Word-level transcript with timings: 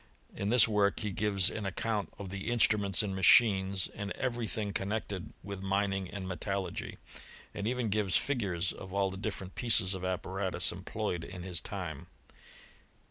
In 0.35 0.49
this 0.49 0.67
work 0.67 1.01
he 1.01 1.11
gives 1.11 1.51
an 1.51 1.63
account 1.63 2.09
pff 2.17 2.27
the 2.29 2.49
instruments 2.49 3.03
and 3.03 3.15
machines, 3.15 3.87
and 3.93 4.09
every 4.13 4.47
thing 4.47 4.73
coi|jMi 4.73 4.89
nected 4.99 5.27
with 5.43 5.61
mining 5.61 6.09
and 6.09 6.27
metallurgy; 6.27 6.97
and 7.53 7.67
even 7.67 7.91
ghfii 7.91 8.17
figures 8.17 8.73
of 8.73 8.91
all 8.95 9.11
the 9.11 9.15
different 9.15 9.53
pieces 9.53 9.93
of 9.93 10.03
apparatus 10.03 10.71
eoil^ 10.71 10.83
ployed 10.85 11.23
in 11.23 11.43
his 11.43 11.61
time. 11.61 12.07